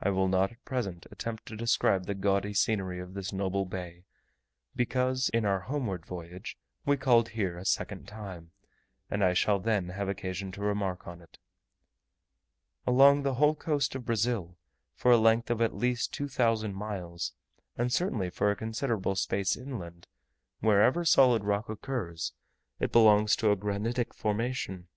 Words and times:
I 0.00 0.10
will 0.10 0.26
not 0.26 0.50
at 0.50 0.64
present 0.64 1.06
attempt 1.12 1.46
to 1.46 1.56
describe 1.56 2.06
the 2.06 2.16
gaudy 2.16 2.52
scenery 2.52 2.98
of 2.98 3.14
this 3.14 3.32
noble 3.32 3.64
bay, 3.64 4.02
because, 4.74 5.28
in 5.28 5.44
our 5.44 5.60
homeward 5.60 6.04
voyage, 6.04 6.58
we 6.84 6.96
called 6.96 7.28
here 7.28 7.56
a 7.56 7.64
second 7.64 8.08
time, 8.08 8.50
and 9.08 9.22
I 9.22 9.34
shall 9.34 9.60
then 9.60 9.90
have 9.90 10.08
occasion 10.08 10.50
to 10.50 10.62
remark 10.62 11.06
on 11.06 11.20
it. 11.22 11.38
Along 12.88 13.22
the 13.22 13.34
whole 13.34 13.54
coast 13.54 13.94
of 13.94 14.04
Brazil, 14.04 14.56
for 14.96 15.12
a 15.12 15.16
length 15.16 15.48
of 15.48 15.60
at 15.62 15.76
least 15.76 16.12
2000 16.12 16.74
miles, 16.74 17.32
and 17.76 17.92
certainly 17.92 18.30
for 18.30 18.50
a 18.50 18.56
considerable 18.56 19.14
space 19.14 19.56
inland, 19.56 20.08
wherever 20.58 21.04
solid 21.04 21.44
rock 21.44 21.68
occurs, 21.68 22.32
it 22.80 22.90
belongs 22.90 23.36
to 23.36 23.52
a 23.52 23.56
granitic 23.56 24.12
formation. 24.12 24.88